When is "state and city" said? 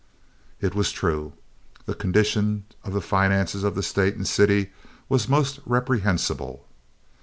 3.83-4.71